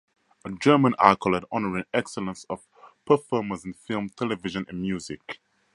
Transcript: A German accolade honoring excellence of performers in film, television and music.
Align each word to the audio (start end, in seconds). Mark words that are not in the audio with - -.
A 0.43 0.49
German 0.51 0.95
accolade 0.97 1.45
honoring 1.51 1.83
excellence 1.93 2.43
of 2.49 2.65
performers 3.05 3.63
in 3.63 3.73
film, 3.73 4.09
television 4.09 4.65
and 4.67 4.81
music. 4.81 5.37